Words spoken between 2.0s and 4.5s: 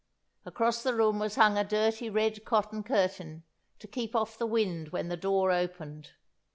red cotton curtain, to keep off the